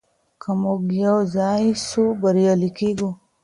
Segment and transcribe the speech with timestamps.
[0.41, 3.09] که موږ يو ځای سو بريالي کيږو.